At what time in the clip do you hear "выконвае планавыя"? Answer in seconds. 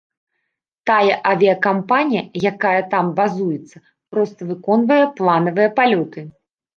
4.53-5.69